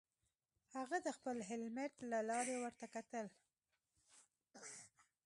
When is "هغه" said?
0.75-0.97